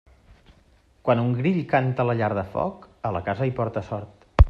Quan 1.09 1.21
un 1.25 1.35
grill 1.41 1.61
canta 1.75 2.05
a 2.05 2.09
la 2.11 2.17
llar 2.23 2.33
de 2.41 2.47
foc, 2.57 2.91
a 3.11 3.17
la 3.19 3.23
casa 3.29 3.51
hi 3.51 3.57
porta 3.63 3.87
sort. 3.93 4.31